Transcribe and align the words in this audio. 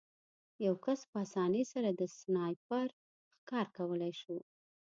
یو 0.65 0.75
کس 0.85 0.99
په 1.11 1.17
اسانۍ 1.25 1.63
سره 1.73 1.89
د 1.93 2.01
سنایپر 2.19 2.87
ښکار 3.37 3.67
کېدلی 3.75 4.13
شو 4.21 4.37